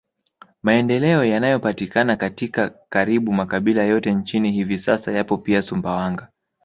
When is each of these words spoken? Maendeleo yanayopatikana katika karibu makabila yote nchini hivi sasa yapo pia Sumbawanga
Maendeleo 0.63 1.23
yanayopatikana 1.25 2.15
katika 2.15 2.69
karibu 2.89 3.33
makabila 3.33 3.83
yote 3.83 4.11
nchini 4.13 4.51
hivi 4.51 4.79
sasa 4.79 5.11
yapo 5.11 5.37
pia 5.37 5.61
Sumbawanga 5.61 6.27